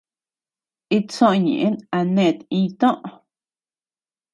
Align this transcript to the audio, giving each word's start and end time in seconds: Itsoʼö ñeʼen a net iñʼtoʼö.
Itsoʼö 0.97 1.35
ñeʼen 1.45 1.75
a 1.97 1.99
net 2.15 2.37
iñʼtoʼö. 2.57 3.07